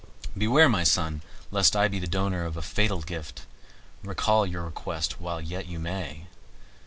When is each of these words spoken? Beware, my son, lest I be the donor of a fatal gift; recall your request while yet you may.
Beware, 0.35 0.67
my 0.67 0.83
son, 0.83 1.21
lest 1.51 1.75
I 1.75 1.87
be 1.87 1.99
the 1.99 2.07
donor 2.07 2.43
of 2.45 2.57
a 2.57 2.63
fatal 2.63 3.03
gift; 3.03 3.43
recall 4.03 4.47
your 4.47 4.63
request 4.63 5.21
while 5.21 5.39
yet 5.39 5.67
you 5.67 5.77
may. 5.77 6.25